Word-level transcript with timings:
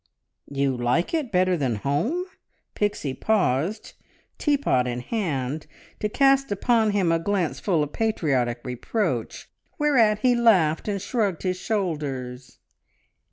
"You 0.51 0.75
like 0.75 1.13
it 1.13 1.31
better 1.31 1.55
than 1.55 1.75
home?" 1.75 2.25
Pixie 2.73 3.13
paused, 3.13 3.93
teapot 4.39 4.87
in 4.87 5.01
hand, 5.01 5.67
to 5.99 6.09
cast 6.09 6.51
upon 6.51 6.89
him 6.89 7.11
a 7.11 7.19
glance 7.19 7.59
full 7.59 7.83
of 7.83 7.93
patriotic 7.93 8.61
reproach, 8.63 9.47
whereat 9.77 10.17
he 10.23 10.33
laughed 10.33 10.87
and 10.87 10.99
shrugged 10.99 11.43
his 11.43 11.57
shoulders. 11.57 12.57